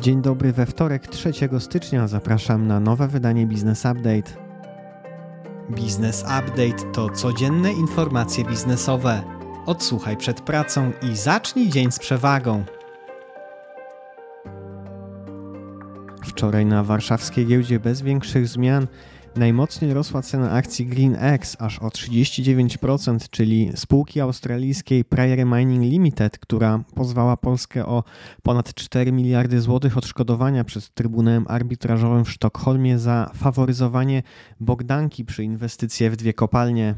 Dzień 0.00 0.22
dobry 0.22 0.52
we 0.52 0.66
wtorek 0.66 1.06
3 1.06 1.32
stycznia 1.58 2.08
zapraszam 2.08 2.66
na 2.66 2.80
nowe 2.80 3.08
wydanie 3.08 3.46
Business 3.46 3.84
Update. 3.84 4.42
Business 5.68 6.22
Update 6.22 6.92
to 6.92 7.10
codzienne 7.10 7.72
informacje 7.72 8.44
biznesowe. 8.44 9.22
Odsłuchaj 9.66 10.16
przed 10.16 10.40
pracą 10.40 10.92
i 11.02 11.16
zacznij 11.16 11.68
dzień 11.68 11.92
z 11.92 11.98
przewagą. 11.98 12.64
Wczoraj 16.24 16.66
na 16.66 16.84
warszawskiej 16.84 17.46
giełdzie 17.46 17.80
bez 17.80 18.02
większych 18.02 18.48
zmian 18.48 18.86
Najmocniej 19.36 19.94
rosła 19.94 20.22
cena 20.22 20.50
akcji 20.50 20.86
GreenX 20.86 21.56
aż 21.58 21.78
o 21.78 21.88
39%, 21.88 23.28
czyli 23.30 23.70
spółki 23.74 24.20
australijskiej 24.20 25.04
Prairie 25.04 25.44
Mining 25.44 25.84
Limited, 25.84 26.38
która 26.38 26.84
pozwała 26.94 27.36
Polskę 27.36 27.86
o 27.86 28.04
ponad 28.42 28.74
4 28.74 29.12
miliardy 29.12 29.60
złotych 29.60 29.98
odszkodowania 29.98 30.64
przed 30.64 30.94
Trybunałem 30.94 31.44
Arbitrażowym 31.48 32.24
w 32.24 32.30
Sztokholmie 32.30 32.98
za 32.98 33.30
faworyzowanie 33.34 34.22
Bogdanki 34.60 35.24
przy 35.24 35.44
inwestycje 35.44 36.10
w 36.10 36.16
dwie 36.16 36.32
kopalnie. 36.32 36.94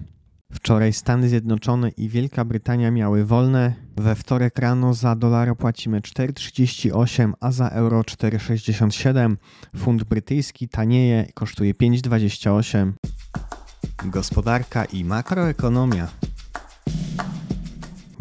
Wczoraj 0.54 0.92
Stany 0.92 1.28
Zjednoczone 1.28 1.88
i 1.88 2.08
Wielka 2.08 2.44
Brytania 2.44 2.90
miały 2.90 3.24
wolne. 3.24 3.74
We 3.96 4.14
wtorek 4.14 4.58
rano 4.58 4.94
za 4.94 5.16
dolara 5.16 5.54
płacimy 5.54 6.00
4,38, 6.00 7.32
a 7.40 7.52
za 7.52 7.68
euro 7.68 8.00
4,67. 8.00 9.36
Funt 9.76 10.04
brytyjski 10.04 10.68
tanieje 10.68 11.26
i 11.28 11.32
kosztuje 11.32 11.74
5,28. 11.74 12.92
Gospodarka 14.04 14.84
i 14.84 15.04
makroekonomia. 15.04 16.08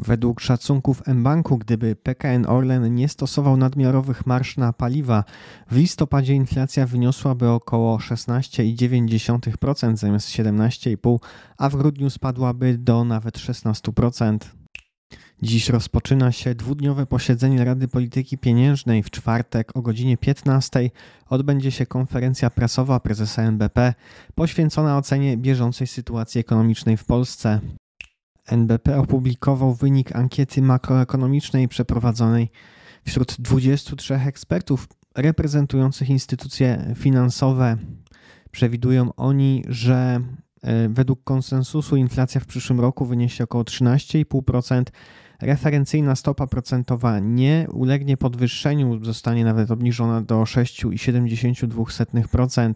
Według 0.05 0.41
szacunków 0.41 1.07
mBanku, 1.07 1.57
gdyby 1.57 1.95
PKN 1.95 2.45
Orlen 2.45 2.95
nie 2.95 3.09
stosował 3.09 3.57
nadmiarowych 3.57 4.25
marsz 4.25 4.57
na 4.57 4.73
paliwa, 4.73 5.23
w 5.71 5.75
listopadzie 5.75 6.33
inflacja 6.33 6.85
wyniosłaby 6.85 7.49
około 7.49 7.97
16,9% 7.97 9.97
zamiast 9.97 10.29
17,5%, 10.29 11.17
a 11.57 11.69
w 11.69 11.75
grudniu 11.75 12.09
spadłaby 12.09 12.77
do 12.77 13.03
nawet 13.03 13.37
16%. 13.37 14.37
Dziś 15.41 15.69
rozpoczyna 15.69 16.31
się 16.31 16.55
dwudniowe 16.55 17.05
posiedzenie 17.05 17.65
Rady 17.65 17.87
Polityki 17.87 18.37
Pieniężnej. 18.37 19.03
W 19.03 19.09
czwartek 19.09 19.77
o 19.77 19.81
godzinie 19.81 20.17
15 20.17 20.89
odbędzie 21.29 21.71
się 21.71 21.85
konferencja 21.85 22.49
prasowa 22.49 22.99
prezesa 22.99 23.41
NBP 23.41 23.93
poświęcona 24.35 24.97
ocenie 24.97 25.37
bieżącej 25.37 25.87
sytuacji 25.87 26.41
ekonomicznej 26.41 26.97
w 26.97 27.05
Polsce. 27.05 27.59
NBP 28.51 28.99
opublikował 28.99 29.73
wynik 29.73 30.15
ankiety 30.15 30.61
makroekonomicznej 30.61 31.67
przeprowadzonej 31.67 32.51
wśród 33.05 33.35
23 33.39 34.15
ekspertów 34.15 34.87
reprezentujących 35.15 36.09
instytucje 36.09 36.93
finansowe. 36.95 37.77
Przewidują 38.51 39.15
oni, 39.15 39.63
że 39.67 40.19
e, 40.61 40.89
według 40.89 41.23
konsensusu 41.23 41.95
inflacja 41.95 42.41
w 42.41 42.45
przyszłym 42.45 42.79
roku 42.79 43.05
wyniesie 43.05 43.43
około 43.43 43.63
13,5%. 43.63 44.83
Referencyjna 45.41 46.15
stopa 46.15 46.47
procentowa 46.47 47.19
nie 47.19 47.67
ulegnie 47.71 48.17
podwyższeniu, 48.17 49.05
zostanie 49.05 49.45
nawet 49.45 49.71
obniżona 49.71 50.21
do 50.21 50.43
6,72%. 50.43 52.73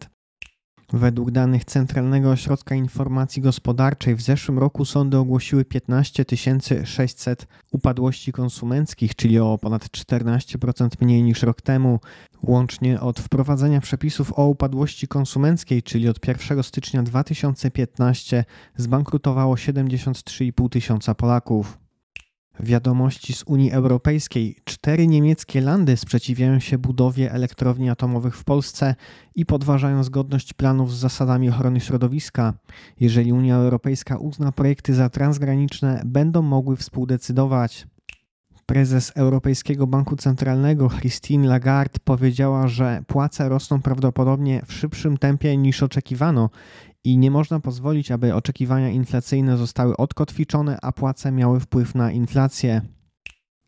Według 0.93 1.31
danych 1.31 1.65
Centralnego 1.65 2.29
Ośrodka 2.31 2.75
Informacji 2.75 3.41
Gospodarczej 3.41 4.15
w 4.15 4.21
zeszłym 4.21 4.59
roku 4.59 4.85
sądy 4.85 5.17
ogłosiły 5.17 5.65
15 5.65 6.25
600 6.83 7.47
upadłości 7.71 8.31
konsumenckich, 8.31 9.15
czyli 9.15 9.39
o 9.39 9.57
ponad 9.57 9.85
14% 9.85 10.89
mniej 11.01 11.23
niż 11.23 11.43
rok 11.43 11.61
temu. 11.61 11.99
Łącznie 12.43 13.01
od 13.01 13.19
wprowadzenia 13.19 13.81
przepisów 13.81 14.33
o 14.39 14.47
upadłości 14.47 15.07
konsumenckiej, 15.07 15.83
czyli 15.83 16.09
od 16.09 16.27
1 16.27 16.63
stycznia 16.63 17.03
2015, 17.03 18.45
zbankrutowało 18.75 19.55
73,5 19.55 20.69
tysiąca 20.69 21.15
Polaków. 21.15 21.86
Wiadomości 22.59 23.33
z 23.33 23.43
Unii 23.43 23.71
Europejskiej. 23.71 24.55
Cztery 24.63 25.07
niemieckie 25.07 25.61
landy 25.61 25.97
sprzeciwiają 25.97 26.59
się 26.59 26.77
budowie 26.77 27.31
elektrowni 27.31 27.89
atomowych 27.89 28.37
w 28.37 28.43
Polsce 28.43 28.95
i 29.35 29.45
podważają 29.45 30.03
zgodność 30.03 30.53
planów 30.53 30.93
z 30.93 30.97
zasadami 30.99 31.49
ochrony 31.49 31.79
środowiska. 31.79 32.53
Jeżeli 32.99 33.33
Unia 33.33 33.55
Europejska 33.55 34.17
uzna 34.17 34.51
projekty 34.51 34.93
za 34.93 35.09
transgraniczne, 35.09 36.01
będą 36.05 36.41
mogły 36.41 36.77
współdecydować. 36.77 37.87
Prezes 38.65 39.11
Europejskiego 39.15 39.87
Banku 39.87 40.15
Centralnego 40.15 40.89
Christine 40.89 41.47
Lagarde 41.47 41.99
powiedziała, 42.03 42.67
że 42.67 43.01
płace 43.07 43.49
rosną 43.49 43.81
prawdopodobnie 43.81 44.61
w 44.65 44.73
szybszym 44.73 45.17
tempie 45.17 45.57
niż 45.57 45.83
oczekiwano 45.83 46.49
i 47.07 47.17
nie 47.17 47.31
można 47.31 47.59
pozwolić, 47.59 48.11
aby 48.11 48.35
oczekiwania 48.35 48.89
inflacyjne 48.89 49.57
zostały 49.57 49.97
odkotwiczone, 49.97 50.77
a 50.81 50.91
płace 50.91 51.31
miały 51.31 51.59
wpływ 51.59 51.95
na 51.95 52.11
inflację. 52.11 52.81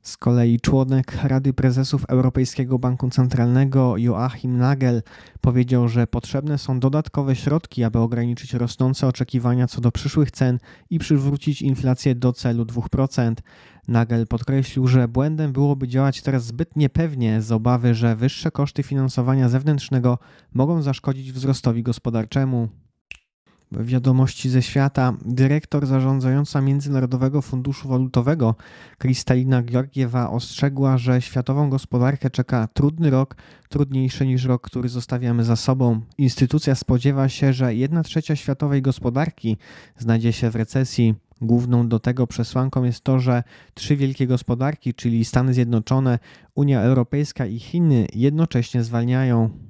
Z 0.02 0.18
kolei 0.18 0.60
członek 0.60 1.18
Rady 1.24 1.54
Prezesów 1.54 2.06
Europejskiego 2.06 2.80
Banku 2.80 3.10
Centralnego 3.10 3.98
Joachim 3.98 4.58
Nagel 4.58 5.02
powiedział, 5.42 5.88
że 5.88 6.08
potrzebne 6.08 6.58
są 6.58 6.80
dodatkowe 6.80 7.36
środki, 7.36 7.84
aby 7.84 8.00
ograniczyć 8.00 8.54
rosnące 8.54 9.08
oczekiwania 9.08 9.68
co 9.68 9.82
do 9.82 9.92
przyszłych 9.92 10.32
cen 10.32 10.60
i 10.90 11.00
przywrócić 11.00 11.62
inflację 11.62 12.16
do 12.16 12.34
celu 12.34 12.64
2%. 12.64 13.34
Nagel 13.88 14.28
podkreślił, 14.28 14.88
że 14.88 15.08
błędem 15.08 15.54
byłoby 15.54 15.88
działać 15.88 16.22
teraz 16.22 16.46
zbyt 16.46 16.76
niepewnie 16.76 17.42
z 17.42 17.52
obawy, 17.52 17.96
że 17.96 18.16
wyższe 18.16 18.52
koszty 18.52 18.84
finansowania 18.84 19.50
zewnętrznego 19.50 20.18
mogą 20.54 20.82
zaszkodzić 20.82 21.32
wzrostowi 21.32 21.84
gospodarczemu. 21.84 22.70
Wiadomości 23.72 24.50
ze 24.50 24.62
świata. 24.62 25.14
Dyrektor 25.26 25.86
zarządzająca 25.86 26.62
Międzynarodowego 26.62 27.42
Funduszu 27.42 27.90
Walutowego 27.90 28.56
Kristalina 28.98 29.64
Georgiewa 29.64 30.30
ostrzegła, 30.30 30.98
że 30.98 31.22
światową 31.22 31.70
gospodarkę 31.70 32.30
czeka 32.30 32.68
trudny 32.74 33.10
rok, 33.10 33.36
trudniejszy 33.70 34.28
niż 34.28 34.46
rok, 34.46 34.62
który 34.62 34.90
zostawiamy 34.90 35.44
za 35.44 35.56
sobą. 35.56 36.02
Instytucja 36.18 36.76
spodziewa 36.76 37.30
się, 37.30 37.54
że 37.54 37.76
1 37.76 38.04
trzecia 38.04 38.36
światowej 38.36 38.82
gospodarki 38.82 39.58
znajdzie 39.98 40.34
się 40.34 40.50
w 40.50 40.56
recesji. 40.56 41.16
Główną 41.42 41.88
do 41.88 42.00
tego 42.00 42.28
przesłanką 42.28 42.84
jest 42.84 43.04
to, 43.04 43.20
że 43.20 43.44
trzy 43.74 43.96
wielkie 43.96 44.28
gospodarki, 44.28 44.94
czyli 44.94 45.26
Stany 45.26 45.54
Zjednoczone, 45.54 46.20
Unia 46.56 46.82
Europejska 46.82 47.46
i 47.46 47.60
Chiny, 47.60 48.08
jednocześnie 48.16 48.84
zwalniają. 48.84 49.69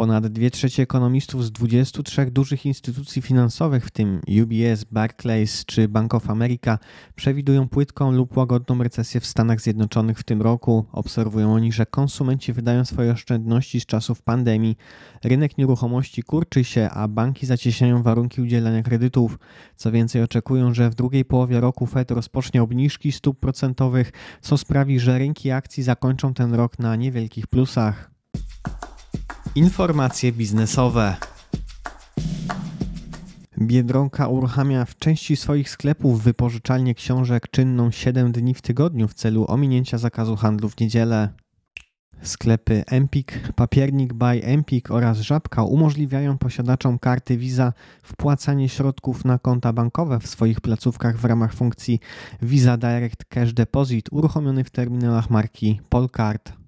Ponad 0.00 0.26
2 0.26 0.50
trzecie 0.50 0.82
ekonomistów 0.82 1.44
z 1.44 1.52
23 1.52 2.30
dużych 2.30 2.66
instytucji 2.66 3.22
finansowych, 3.22 3.86
w 3.86 3.90
tym 3.90 4.20
UBS, 4.42 4.84
Barclays 4.84 5.64
czy 5.64 5.88
Bank 5.88 6.14
of 6.14 6.30
America, 6.30 6.78
przewidują 7.14 7.68
płytką 7.68 8.12
lub 8.12 8.36
łagodną 8.36 8.82
recesję 8.82 9.20
w 9.20 9.26
Stanach 9.26 9.60
Zjednoczonych 9.60 10.18
w 10.18 10.22
tym 10.22 10.42
roku. 10.42 10.84
Obserwują 10.92 11.54
oni, 11.54 11.72
że 11.72 11.86
konsumenci 11.86 12.52
wydają 12.52 12.84
swoje 12.84 13.12
oszczędności 13.12 13.80
z 13.80 13.86
czasów 13.86 14.22
pandemii, 14.22 14.76
rynek 15.24 15.58
nieruchomości 15.58 16.22
kurczy 16.22 16.64
się, 16.64 16.90
a 16.90 17.08
banki 17.08 17.46
zacieśniają 17.46 18.02
warunki 18.02 18.42
udzielania 18.42 18.82
kredytów. 18.82 19.38
Co 19.76 19.92
więcej, 19.92 20.22
oczekują, 20.22 20.74
że 20.74 20.90
w 20.90 20.94
drugiej 20.94 21.24
połowie 21.24 21.60
roku 21.60 21.86
Fed 21.86 22.10
rozpocznie 22.10 22.62
obniżki 22.62 23.12
stóp 23.12 23.40
procentowych, 23.40 24.12
co 24.40 24.58
sprawi, 24.58 25.00
że 25.00 25.18
rynki 25.18 25.50
akcji 25.50 25.82
zakończą 25.82 26.34
ten 26.34 26.54
rok 26.54 26.78
na 26.78 26.96
niewielkich 26.96 27.46
plusach. 27.46 28.09
Informacje 29.54 30.32
biznesowe. 30.32 31.16
Biedronka 33.58 34.28
uruchamia 34.28 34.84
w 34.84 34.98
części 34.98 35.36
swoich 35.36 35.70
sklepów 35.70 36.22
wypożyczalnię 36.22 36.94
książek 36.94 37.48
czynną 37.50 37.90
7 37.90 38.32
dni 38.32 38.54
w 38.54 38.62
tygodniu 38.62 39.08
w 39.08 39.14
celu 39.14 39.44
ominięcia 39.48 39.98
zakazu 39.98 40.36
handlu 40.36 40.68
w 40.68 40.80
niedzielę. 40.80 41.28
Sklepy 42.22 42.84
Empik, 42.86 43.52
Papiernik 43.56 44.12
by 44.12 44.44
Empik 44.44 44.90
oraz 44.90 45.18
Żabka 45.18 45.62
umożliwiają 45.62 46.38
posiadaczom 46.38 46.98
karty 46.98 47.36
Visa 47.36 47.72
wpłacanie 48.02 48.68
środków 48.68 49.24
na 49.24 49.38
konta 49.38 49.72
bankowe 49.72 50.20
w 50.20 50.26
swoich 50.26 50.60
placówkach 50.60 51.18
w 51.18 51.24
ramach 51.24 51.54
funkcji 51.54 52.00
Visa 52.42 52.76
Direct 52.76 53.24
Cash 53.24 53.52
Deposit 53.52 54.08
uruchomiony 54.12 54.64
w 54.64 54.70
terminalach 54.70 55.30
marki 55.30 55.80
Polcard. 55.88 56.59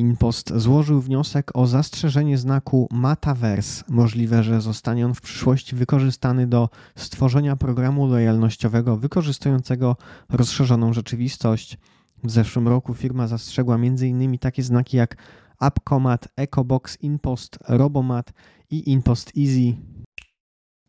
InPost 0.00 0.52
złożył 0.56 1.00
wniosek 1.00 1.50
o 1.54 1.66
zastrzeżenie 1.66 2.38
znaku 2.38 2.88
Mataverse. 2.90 3.84
Możliwe, 3.88 4.42
że 4.42 4.60
zostanie 4.60 5.06
on 5.06 5.14
w 5.14 5.20
przyszłości 5.20 5.76
wykorzystany 5.76 6.46
do 6.46 6.68
stworzenia 6.96 7.56
programu 7.56 8.06
lojalnościowego 8.06 8.96
wykorzystującego 8.96 9.96
rozszerzoną 10.28 10.92
rzeczywistość. 10.92 11.78
W 12.24 12.30
zeszłym 12.30 12.68
roku 12.68 12.94
firma 12.94 13.26
zastrzegła 13.26 13.74
m.in. 13.74 14.38
takie 14.38 14.62
znaki 14.62 14.96
jak 14.96 15.16
AppComat, 15.58 16.28
EcoBox, 16.36 16.98
InPost, 17.02 17.58
Robomat 17.68 18.32
i 18.70 18.90
InPost 18.90 19.32
Easy. 19.38 19.76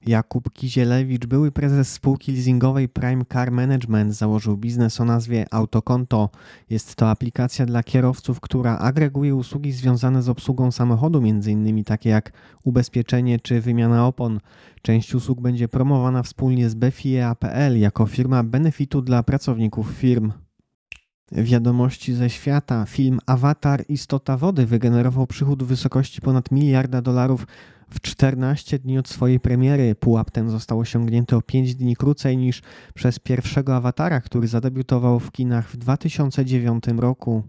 Jakub 0.06 0.54
Kizielewicz, 0.54 1.26
były 1.26 1.52
prezes 1.52 1.94
spółki 1.94 2.32
leasingowej 2.32 2.90
Prime 2.90 3.26
Car 3.34 3.52
Management, 3.52 4.14
założył 4.14 4.58
biznes 4.58 5.02
o 5.02 5.06
nazwie 5.06 5.46
Autokonto. 5.52 6.30
Jest 6.70 6.96
to 6.96 7.10
aplikacja 7.10 7.66
dla 7.66 7.84
kierowców, 7.84 8.40
która 8.40 8.78
agreguje 8.78 9.36
usługi 9.36 9.72
związane 9.72 10.22
z 10.22 10.30
obsługą 10.30 10.72
samochodu, 10.72 11.20
m.in. 11.20 11.84
takie 11.84 12.10
jak 12.10 12.32
ubezpieczenie 12.64 13.40
czy 13.40 13.62
wymiana 13.62 14.08
opon. 14.08 14.40
Część 14.82 15.16
usług 15.16 15.42
będzie 15.42 15.68
promowana 15.68 16.24
wspólnie 16.24 16.70
z 16.70 16.76
BFIE.pl 16.76 17.80
jako 17.80 18.06
firma 18.06 18.44
benefitu 18.44 19.02
dla 19.02 19.24
pracowników 19.24 19.90
firm. 19.90 20.32
Wiadomości 21.32 22.14
ze 22.14 22.30
świata. 22.30 22.86
Film 22.86 23.20
Avatar 23.26 23.84
Istota 23.90 24.38
Wody 24.38 24.66
wygenerował 24.66 25.28
przychód 25.28 25.64
w 25.64 25.68
wysokości 25.68 26.22
ponad 26.22 26.52
miliarda 26.52 27.02
dolarów 27.02 27.48
w 27.90 28.02
14 28.02 28.80
dni 28.80 28.98
od 28.98 29.10
swojej 29.10 29.40
premiery. 29.40 29.96
Pułap 29.96 30.32
ten 30.32 30.50
został 30.50 30.80
osiągnięty 30.80 31.36
o 31.36 31.42
5 31.42 31.76
dni 31.76 31.96
krócej 31.96 32.38
niż 32.38 32.62
przez 32.94 33.20
pierwszego 33.20 33.76
Awatara, 33.76 34.22
który 34.22 34.48
zadebiutował 34.48 35.20
w 35.20 35.32
kinach 35.32 35.70
w 35.70 35.78
2009 35.78 36.84
roku. 36.98 37.44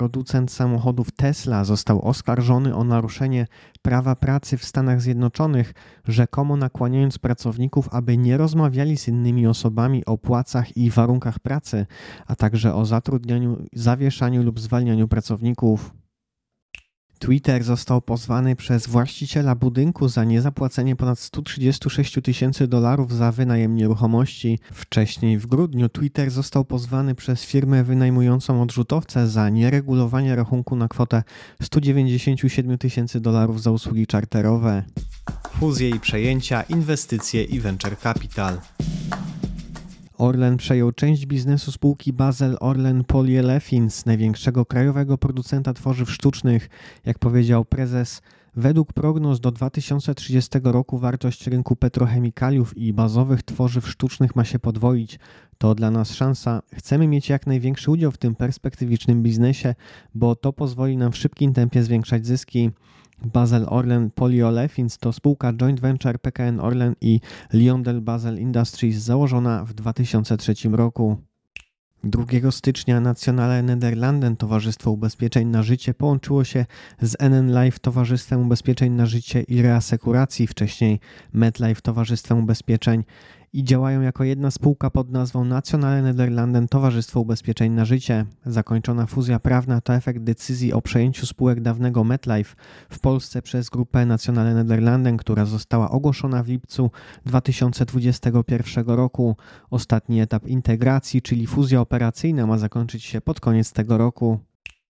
Producent 0.00 0.50
samochodów 0.50 1.10
Tesla 1.10 1.64
został 1.64 2.02
oskarżony 2.08 2.74
o 2.74 2.84
naruszenie 2.84 3.46
prawa 3.82 4.16
pracy 4.16 4.58
w 4.58 4.64
Stanach 4.64 5.00
Zjednoczonych, 5.00 5.74
rzekomo 6.08 6.56
nakłaniając 6.56 7.18
pracowników, 7.18 7.88
aby 7.92 8.16
nie 8.16 8.36
rozmawiali 8.36 8.96
z 8.96 9.08
innymi 9.08 9.46
osobami 9.46 10.04
o 10.04 10.18
płacach 10.18 10.76
i 10.76 10.90
warunkach 10.90 11.38
pracy, 11.38 11.86
a 12.26 12.36
także 12.36 12.74
o 12.74 12.84
zatrudnianiu, 12.84 13.56
zawieszaniu 13.72 14.42
lub 14.42 14.60
zwalnianiu 14.60 15.08
pracowników. 15.08 15.99
Twitter 17.20 17.64
został 17.64 18.02
pozwany 18.02 18.56
przez 18.56 18.86
właściciela 18.86 19.54
budynku 19.54 20.08
za 20.08 20.24
niezapłacenie 20.24 20.96
ponad 20.96 21.18
136 21.18 22.18
tysięcy 22.22 22.68
dolarów 22.68 23.14
za 23.14 23.32
wynajem 23.32 23.76
nieruchomości. 23.76 24.58
Wcześniej 24.72 25.38
w 25.38 25.46
grudniu 25.46 25.88
Twitter 25.88 26.30
został 26.30 26.64
pozwany 26.64 27.14
przez 27.14 27.44
firmę 27.44 27.84
wynajmującą 27.84 28.62
odrzutowce 28.62 29.28
za 29.28 29.48
nieregulowanie 29.48 30.36
rachunku 30.36 30.76
na 30.76 30.88
kwotę 30.88 31.22
197 31.62 32.78
tysięcy 32.78 33.20
dolarów 33.20 33.62
za 33.62 33.70
usługi 33.70 34.06
czarterowe. 34.06 34.82
Fuzje 35.50 35.88
i 35.88 36.00
przejęcia, 36.00 36.62
inwestycje 36.62 37.44
i 37.44 37.60
venture 37.60 37.98
capital. 37.98 38.58
Orlen 40.20 40.56
przejął 40.56 40.92
część 40.92 41.26
biznesu 41.26 41.72
spółki 41.72 42.12
Basel 42.12 42.56
Orlen 42.60 43.04
Polyolefins, 43.04 44.06
największego 44.06 44.66
krajowego 44.66 45.18
producenta 45.18 45.74
tworzyw 45.74 46.10
sztucznych. 46.10 46.68
Jak 47.06 47.18
powiedział 47.18 47.64
prezes, 47.64 48.22
według 48.56 48.92
prognoz 48.92 49.40
do 49.40 49.50
2030 49.50 50.58
roku 50.64 50.98
wartość 50.98 51.46
rynku 51.46 51.76
petrochemikaliów 51.76 52.76
i 52.76 52.92
bazowych 52.92 53.42
tworzyw 53.42 53.88
sztucznych 53.88 54.36
ma 54.36 54.44
się 54.44 54.58
podwoić. 54.58 55.18
To 55.58 55.74
dla 55.74 55.90
nas 55.90 56.14
szansa. 56.14 56.62
Chcemy 56.74 57.08
mieć 57.08 57.28
jak 57.28 57.46
największy 57.46 57.90
udział 57.90 58.10
w 58.10 58.18
tym 58.18 58.34
perspektywicznym 58.34 59.22
biznesie, 59.22 59.74
bo 60.14 60.36
to 60.36 60.52
pozwoli 60.52 60.96
nam 60.96 61.12
w 61.12 61.16
szybkim 61.16 61.52
tempie 61.52 61.82
zwiększać 61.82 62.26
zyski. 62.26 62.70
Basel 63.24 63.66
Orlen 63.68 64.10
Polyolefins 64.10 64.98
to 64.98 65.12
spółka 65.12 65.52
joint 65.52 65.80
venture 65.80 66.18
PKN 66.18 66.60
Orlen 66.60 66.94
i 67.00 67.20
Lyondell 67.52 68.00
Basel 68.00 68.38
Industries 68.38 68.96
założona 68.96 69.64
w 69.64 69.74
2003 69.74 70.54
roku. 70.72 71.16
2 72.04 72.50
stycznia 72.50 73.00
Nationale 73.00 73.62
Nederlanden 73.62 74.36
Towarzystwo 74.36 74.90
Ubezpieczeń 74.90 75.48
na 75.48 75.62
Życie 75.62 75.94
połączyło 75.94 76.44
się 76.44 76.66
z 77.00 77.16
NN 77.18 77.64
Life 77.64 77.78
Towarzystwem 77.78 78.40
Ubezpieczeń 78.40 78.92
na 78.92 79.06
Życie 79.06 79.42
i 79.42 79.62
Reasekuracji, 79.62 80.46
wcześniej 80.46 81.00
MedLife 81.32 81.80
Towarzystwem 81.82 82.38
Ubezpieczeń 82.38 83.04
i 83.52 83.64
działają 83.64 84.00
jako 84.00 84.24
jedna 84.24 84.50
spółka 84.50 84.90
pod 84.90 85.10
nazwą 85.10 85.44
Nationale 85.44 86.02
Nederlanden 86.02 86.68
Towarzystwo 86.68 87.20
Ubezpieczeń 87.20 87.72
na 87.72 87.84
Życie. 87.84 88.26
Zakończona 88.46 89.06
fuzja 89.06 89.38
prawna 89.38 89.80
to 89.80 89.94
efekt 89.94 90.20
decyzji 90.20 90.72
o 90.72 90.82
przejęciu 90.82 91.26
spółek 91.26 91.60
dawnego 91.60 92.04
MetLife 92.04 92.56
w 92.90 92.98
Polsce 92.98 93.42
przez 93.42 93.70
grupę 93.70 94.06
Nationale 94.06 94.54
Nederlanden, 94.54 95.16
która 95.16 95.44
została 95.44 95.90
ogłoszona 95.90 96.42
w 96.42 96.48
lipcu 96.48 96.90
2021 97.26 98.86
roku. 98.86 99.36
Ostatni 99.70 100.20
etap 100.20 100.46
integracji, 100.46 101.22
czyli 101.22 101.46
fuzja 101.46 101.80
operacyjna 101.80 102.46
ma 102.46 102.58
zakończyć 102.58 103.04
się 103.04 103.20
pod 103.20 103.40
koniec 103.40 103.72
tego 103.72 103.98
roku. 103.98 104.49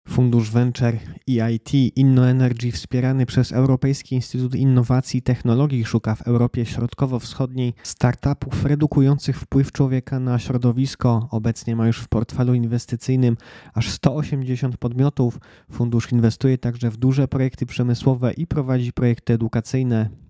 Fundusz 0.08 0.50
Venture 0.50 0.98
EIT 1.28 1.74
InnoEnergy 1.96 2.72
wspierany 2.72 3.26
przez 3.26 3.52
Europejski 3.52 4.14
Instytut 4.14 4.54
Innowacji 4.54 5.18
i 5.18 5.22
Technologii 5.22 5.84
szuka 5.84 6.14
w 6.14 6.22
Europie 6.22 6.66
Środkowo-Wschodniej 6.66 7.74
startupów 7.82 8.64
redukujących 8.64 9.40
wpływ 9.40 9.72
człowieka 9.72 10.20
na 10.20 10.38
środowisko. 10.38 11.28
Obecnie 11.30 11.76
ma 11.76 11.86
już 11.86 11.98
w 11.98 12.08
portfelu 12.08 12.54
inwestycyjnym 12.54 13.36
aż 13.74 13.90
180 13.90 14.76
podmiotów. 14.76 15.38
Fundusz 15.72 16.12
inwestuje 16.12 16.58
także 16.58 16.90
w 16.90 16.96
duże 16.96 17.28
projekty 17.28 17.66
przemysłowe 17.66 18.32
i 18.32 18.46
prowadzi 18.46 18.92
projekty 18.92 19.32
edukacyjne. 19.32 20.23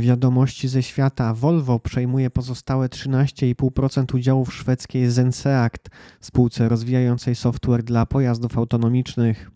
Wiadomości 0.00 0.68
ze 0.68 0.82
świata. 0.82 1.34
Volvo 1.34 1.78
przejmuje 1.78 2.30
pozostałe 2.30 2.88
13,5% 2.88 4.14
udziałów 4.14 4.54
szwedzkiej 4.54 5.10
Zenseact, 5.10 5.90
spółce 6.20 6.68
rozwijającej 6.68 7.34
software 7.34 7.82
dla 7.82 8.06
pojazdów 8.06 8.58
autonomicznych. 8.58 9.50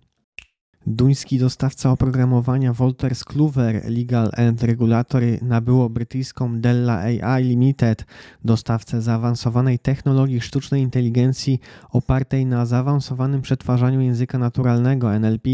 Duński 0.87 1.39
dostawca 1.39 1.91
oprogramowania 1.91 2.73
Wolters 2.73 3.25
Kluwer 3.25 3.83
Legal 3.91 4.31
and 4.37 4.63
Regulatory 4.63 5.39
nabyło 5.43 5.91
brytyjską 5.91 6.61
Della 6.61 6.99
AI 6.99 7.45
Limited, 7.45 8.05
dostawcę 8.45 9.03
zaawansowanej 9.03 9.79
technologii 9.79 10.41
sztucznej 10.41 10.83
inteligencji 10.83 11.61
opartej 11.91 12.47
na 12.47 12.67
zaawansowanym 12.67 13.43
przetwarzaniu 13.43 14.01
języka 14.01 14.39
naturalnego 14.39 15.19
NLP. 15.19 15.49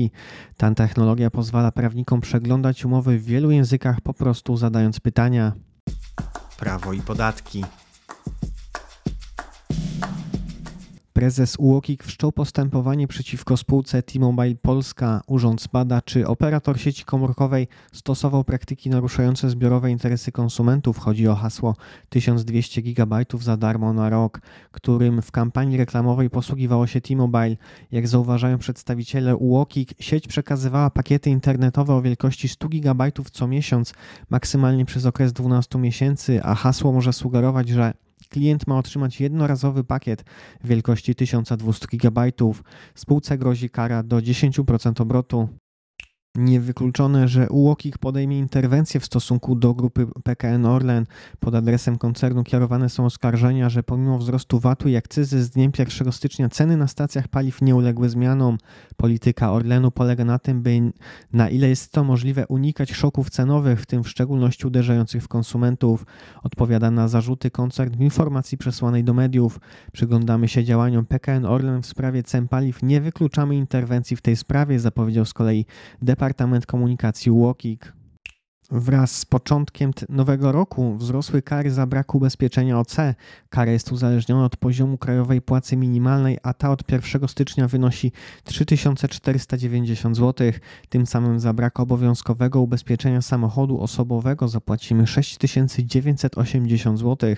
Ta 0.56 0.74
technologia 0.74 1.30
pozwala 1.30 1.72
prawnikom 1.72 2.20
przeglądać 2.20 2.84
umowy 2.84 3.18
w 3.18 3.24
wielu 3.24 3.50
językach 3.50 4.00
po 4.00 4.14
prostu 4.14 4.56
zadając 4.56 5.00
pytania. 5.00 5.52
Prawo 6.58 6.92
i 6.92 7.00
podatki. 7.00 7.64
Prezes 11.22 11.56
UOKiK 11.58 12.04
wszczął 12.04 12.32
postępowanie 12.32 13.08
przeciwko 13.08 13.56
spółce 13.56 14.02
T-Mobile 14.02 14.54
Polska. 14.62 15.22
Urząd 15.26 15.62
zbada, 15.62 16.00
czy 16.00 16.26
operator 16.26 16.80
sieci 16.80 17.04
komórkowej 17.04 17.68
stosował 17.92 18.44
praktyki 18.44 18.90
naruszające 18.90 19.50
zbiorowe 19.50 19.90
interesy 19.90 20.32
konsumentów. 20.32 20.98
Chodzi 20.98 21.28
o 21.28 21.34
hasło 21.34 21.76
1200 22.08 22.82
GB 22.82 23.24
za 23.40 23.56
darmo 23.56 23.92
na 23.92 24.10
rok, 24.10 24.40
którym 24.72 25.22
w 25.22 25.30
kampanii 25.30 25.76
reklamowej 25.76 26.30
posługiwało 26.30 26.86
się 26.86 27.00
T-Mobile. 27.00 27.56
Jak 27.92 28.08
zauważają 28.08 28.58
przedstawiciele 28.58 29.36
UOKiK, 29.36 29.90
sieć 30.00 30.28
przekazywała 30.28 30.90
pakiety 30.90 31.30
internetowe 31.30 31.94
o 31.94 32.02
wielkości 32.02 32.48
100 32.48 32.68
GB 32.68 33.12
co 33.32 33.48
miesiąc, 33.48 33.94
maksymalnie 34.30 34.84
przez 34.84 35.06
okres 35.06 35.32
12 35.32 35.78
miesięcy, 35.78 36.42
a 36.42 36.54
hasło 36.54 36.92
może 36.92 37.12
sugerować, 37.12 37.68
że 37.68 37.94
Klient 38.32 38.66
ma 38.66 38.78
otrzymać 38.78 39.20
jednorazowy 39.20 39.84
pakiet 39.84 40.24
wielkości 40.64 41.14
1200 41.14 41.86
GB. 41.92 42.30
Spółce 42.94 43.38
grozi 43.38 43.70
kara 43.70 44.02
do 44.02 44.16
10% 44.16 45.02
obrotu. 45.02 45.48
Niewykluczone, 46.36 47.28
że 47.28 47.48
UOKiK 47.48 47.98
podejmie 47.98 48.38
interwencję 48.38 49.00
w 49.00 49.06
stosunku 49.06 49.54
do 49.54 49.74
grupy 49.74 50.06
PKN 50.24 50.66
Orlen. 50.66 51.06
Pod 51.40 51.54
adresem 51.54 51.98
koncernu 51.98 52.44
kierowane 52.44 52.88
są 52.88 53.04
oskarżenia, 53.04 53.68
że 53.68 53.82
pomimo 53.82 54.18
wzrostu 54.18 54.58
VAT-u 54.58 54.88
i 54.88 54.96
akcyzy 54.96 55.42
z 55.42 55.50
dniem 55.50 55.72
1 55.78 56.12
stycznia 56.12 56.48
ceny 56.48 56.76
na 56.76 56.86
stacjach 56.86 57.28
paliw 57.28 57.62
nie 57.62 57.74
uległy 57.74 58.08
zmianom. 58.08 58.58
Polityka 58.96 59.52
Orlenu 59.52 59.90
polega 59.90 60.24
na 60.24 60.38
tym, 60.38 60.62
by 60.62 60.92
na 61.32 61.48
ile 61.48 61.68
jest 61.68 61.92
to 61.92 62.04
możliwe 62.04 62.46
unikać 62.46 62.92
szoków 62.92 63.30
cenowych, 63.30 63.80
w 63.80 63.86
tym 63.86 64.04
w 64.04 64.08
szczególności 64.08 64.66
uderzających 64.66 65.24
w 65.24 65.28
konsumentów. 65.28 66.06
Odpowiada 66.42 66.90
na 66.90 67.08
zarzuty 67.08 67.50
koncern 67.50 67.96
w 67.96 68.00
informacji 68.00 68.58
przesłanej 68.58 69.04
do 69.04 69.14
mediów. 69.14 69.60
Przyglądamy 69.92 70.48
się 70.48 70.64
działaniom 70.64 71.06
PKN 71.06 71.44
Orlen 71.44 71.82
w 71.82 71.86
sprawie 71.86 72.22
cen 72.22 72.48
paliw. 72.48 72.82
Nie 72.82 73.00
wykluczamy 73.00 73.56
interwencji 73.56 74.16
w 74.16 74.22
tej 74.22 74.36
sprawie, 74.36 74.80
zapowiedział 74.80 75.24
z 75.24 75.32
kolei 75.32 75.66
Departament 76.02 76.21
Departament 76.22 76.66
Komunikacji 76.66 77.30
UOKiK. 77.32 78.01
Wraz 78.74 79.18
z 79.18 79.24
początkiem 79.24 79.90
nowego 80.08 80.52
roku 80.52 80.96
wzrosły 80.96 81.42
kary 81.42 81.70
za 81.70 81.86
brak 81.86 82.14
ubezpieczenia 82.14 82.78
OC. 82.78 82.96
Kara 83.50 83.72
jest 83.72 83.92
uzależniona 83.92 84.44
od 84.44 84.56
poziomu 84.56 84.98
krajowej 84.98 85.42
płacy 85.42 85.76
minimalnej, 85.76 86.38
a 86.42 86.54
ta 86.54 86.70
od 86.70 86.92
1 86.92 87.28
stycznia 87.28 87.68
wynosi 87.68 88.12
3490 88.44 90.16
zł. 90.16 90.52
Tym 90.88 91.06
samym 91.06 91.40
za 91.40 91.52
brak 91.52 91.80
obowiązkowego 91.80 92.60
ubezpieczenia 92.60 93.22
samochodu 93.22 93.80
osobowego 93.80 94.48
zapłacimy 94.48 95.06
6980 95.06 96.98
zł, 96.98 97.34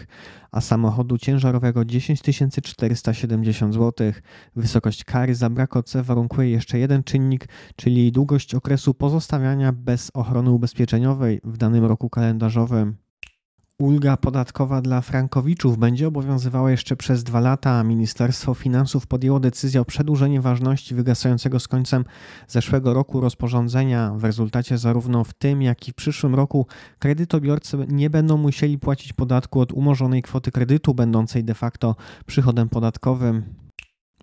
a 0.53 0.61
samochodu 0.61 1.19
ciężarowego 1.19 1.85
10 1.85 2.23
470 2.62 3.75
zł. 3.75 4.12
Wysokość 4.57 5.05
kary 5.05 5.35
za 5.35 5.50
brak 5.50 5.76
OC 5.76 5.97
warunkuje 5.97 6.50
jeszcze 6.50 6.79
jeden 6.79 7.05
czynnik, 7.05 7.49
czyli 7.76 8.12
długość 8.12 8.55
okresu 8.55 8.95
pozostawiania 8.95 9.73
bez 9.73 10.11
ochrony 10.14 10.50
ubezpieczeniowej 10.50 11.24
finansowej 11.25 11.40
w 11.45 11.57
danym 11.57 11.85
roku 11.85 12.11
kalendarzowym. 12.11 12.97
Ulga 13.78 14.16
podatkowa 14.16 14.81
dla 14.83 15.00
frankowiczów 15.00 15.78
będzie 15.78 16.09
obowiązywała 16.09 16.71
jeszcze 16.71 16.97
przez 16.97 17.25
dwa 17.25 17.40
lata, 17.40 17.85
Ministerstwo 17.85 18.54
Finansów 18.54 19.07
podjęło 19.07 19.40
decyzję 19.40 19.81
o 19.81 19.85
przedłużeniu 19.85 20.43
ważności 20.43 20.95
wygasającego 20.95 21.61
z 21.61 21.69
końcem 21.69 22.04
zeszłego 22.49 22.95
roku 22.95 23.21
rozporządzenia. 23.21 24.14
W 24.16 24.25
rezultacie 24.25 24.78
zarówno 24.78 25.25
w 25.25 25.33
tym, 25.35 25.62
jak 25.62 25.88
i 25.88 25.93
w 25.93 25.95
przyszłym 25.95 26.35
roku 26.35 26.66
kredytobiorcy 26.99 27.76
nie 27.88 28.11
będą 28.11 28.37
musieli 28.37 28.78
płacić 28.78 29.12
podatku 29.12 29.61
od 29.61 29.73
umorzonej 29.73 30.23
kwoty 30.23 30.50
kredytu, 30.50 30.95
będącej 30.95 31.45
de 31.45 31.54
facto 31.54 31.97
przychodem 32.26 32.69
podatkowym. 32.69 33.63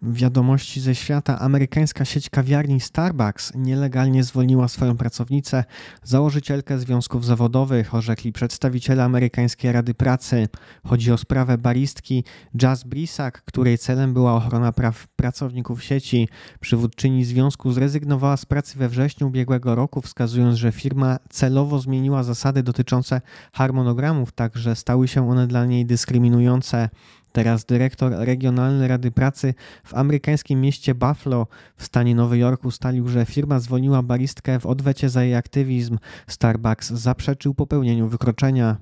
Wiadomości 0.03 0.81
ze 0.81 0.95
świata. 0.95 1.39
Amerykańska 1.39 2.05
sieć 2.05 2.29
kawiarni 2.29 2.79
Starbucks 2.79 3.51
nielegalnie 3.55 4.23
zwolniła 4.23 4.67
swoją 4.67 4.97
pracownicę, 4.97 5.63
założycielkę 6.03 6.79
związków 6.79 7.25
zawodowych, 7.25 7.95
orzekli 7.95 8.31
przedstawiciele 8.31 9.03
Amerykańskiej 9.03 9.71
Rady 9.71 9.93
Pracy. 9.93 10.47
Chodzi 10.87 11.11
o 11.11 11.17
sprawę 11.17 11.57
baristki 11.57 12.23
Jazz 12.57 12.83
Brisak, 12.83 13.43
której 13.45 13.77
celem 13.77 14.13
była 14.13 14.33
ochrona 14.33 14.71
praw 14.71 15.07
pracowników 15.07 15.83
sieci. 15.83 16.29
Przywódczyni 16.59 17.25
związku 17.25 17.71
zrezygnowała 17.71 18.37
z 18.37 18.45
pracy 18.45 18.77
we 18.77 18.89
wrześniu 18.89 19.27
ubiegłego 19.27 19.75
roku, 19.75 20.01
wskazując, 20.01 20.57
że 20.57 20.71
firma 20.71 21.17
celowo 21.29 21.79
zmieniła 21.79 22.23
zasady 22.23 22.63
dotyczące 22.63 23.21
harmonogramów, 23.53 24.31
tak 24.31 24.57
że 24.57 24.75
stały 24.75 25.07
się 25.07 25.29
one 25.29 25.47
dla 25.47 25.65
niej 25.65 25.85
dyskryminujące. 25.85 26.89
Teraz 27.31 27.65
dyrektor 27.65 28.11
Regionalny 28.11 28.87
Rady 28.87 29.11
Pracy 29.11 29.53
w 29.83 29.93
amerykańskim 29.93 30.61
mieście 30.61 30.95
Buffalo 30.95 31.47
w 31.77 31.85
stanie 31.85 32.15
Nowy 32.15 32.37
Jorku 32.37 32.67
ustalił, 32.67 33.07
że 33.07 33.25
firma 33.25 33.59
zwolniła 33.59 34.03
baristkę 34.03 34.59
w 34.59 34.65
odwecie 34.65 35.09
za 35.09 35.23
jej 35.23 35.35
aktywizm. 35.35 35.97
Starbucks 36.27 36.89
zaprzeczył 36.89 37.53
popełnieniu 37.53 38.07
wykroczenia. 38.07 38.77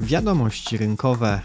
Wiadomości 0.00 0.76
rynkowe. 0.76 1.40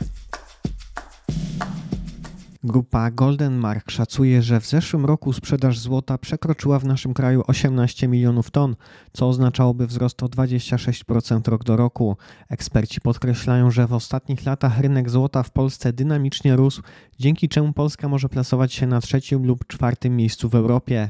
Grupa 2.64 3.12
Goldenmark 3.12 3.92
szacuje, 3.92 4.42
że 4.42 4.60
w 4.60 4.66
zeszłym 4.68 5.06
roku 5.06 5.34
sprzedaż 5.34 5.80
złota 5.80 6.18
przekroczyła 6.18 6.80
w 6.80 6.86
naszym 6.86 7.14
kraju 7.14 7.44
18 7.48 8.08
milionów 8.08 8.52
ton, 8.52 8.76
co 9.14 9.28
oznaczałoby 9.28 9.88
wzrost 9.88 10.24
o 10.24 10.26
26% 10.26 11.48
rok 11.48 11.64
do 11.64 11.76
roku. 11.76 12.18
Eksperci 12.50 13.02
podkreślają, 13.02 13.72
że 13.72 13.88
w 13.88 13.94
ostatnich 13.94 14.46
latach 14.46 14.80
rynek 14.80 15.10
złota 15.10 15.44
w 15.44 15.52
Polsce 15.52 15.94
dynamicznie 15.94 16.56
rósł, 16.56 16.82
dzięki 17.20 17.50
czemu 17.50 17.74
Polska 17.74 18.08
może 18.08 18.30
plasować 18.30 18.74
się 18.74 18.88
na 18.88 19.02
trzecim 19.02 19.46
lub 19.46 19.68
czwartym 19.68 20.16
miejscu 20.16 20.50
w 20.50 20.56
Europie. 20.56 21.10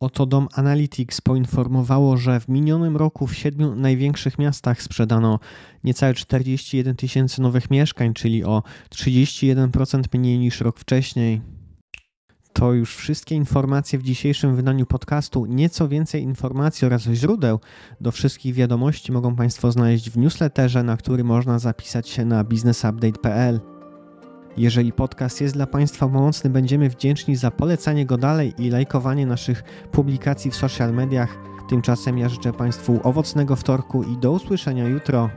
Oto 0.00 0.26
Dom 0.26 0.48
Analytics 0.52 1.20
poinformowało, 1.20 2.16
że 2.16 2.40
w 2.40 2.48
minionym 2.48 2.96
roku 2.96 3.26
w 3.26 3.34
siedmiu 3.34 3.74
największych 3.74 4.38
miastach 4.38 4.82
sprzedano 4.82 5.38
niecałe 5.84 6.14
41 6.14 6.96
tysięcy 6.96 7.42
nowych 7.42 7.70
mieszkań, 7.70 8.14
czyli 8.14 8.44
o 8.44 8.62
31% 8.90 10.18
mniej 10.18 10.38
niż 10.38 10.60
rok 10.60 10.78
wcześniej. 10.78 11.40
To 12.52 12.72
już 12.72 12.96
wszystkie 12.96 13.34
informacje 13.34 13.98
w 13.98 14.02
dzisiejszym 14.02 14.56
wydaniu 14.56 14.86
podcastu. 14.86 15.46
Nieco 15.46 15.88
więcej 15.88 16.22
informacji 16.22 16.86
oraz 16.86 17.02
źródeł 17.02 17.60
do 18.00 18.12
wszystkich 18.12 18.54
wiadomości 18.54 19.12
mogą 19.12 19.36
Państwo 19.36 19.72
znaleźć 19.72 20.10
w 20.10 20.18
newsletterze, 20.18 20.82
na 20.82 20.96
który 20.96 21.24
można 21.24 21.58
zapisać 21.58 22.08
się 22.08 22.24
na 22.24 22.44
businessupdate.pl. 22.44 23.79
Jeżeli 24.56 24.92
podcast 24.92 25.40
jest 25.40 25.54
dla 25.54 25.66
Państwa 25.66 26.08
pomocny, 26.08 26.50
będziemy 26.50 26.88
wdzięczni 26.88 27.36
za 27.36 27.50
polecanie 27.50 28.06
go 28.06 28.16
dalej 28.16 28.54
i 28.58 28.70
lajkowanie 28.70 29.26
naszych 29.26 29.62
publikacji 29.92 30.50
w 30.50 30.56
social 30.56 30.92
mediach. 30.94 31.38
Tymczasem 31.68 32.18
ja 32.18 32.28
życzę 32.28 32.52
Państwu 32.52 33.00
owocnego 33.02 33.56
wtorku 33.56 34.02
i 34.02 34.16
do 34.16 34.32
usłyszenia 34.32 34.88
jutro. 34.88 35.30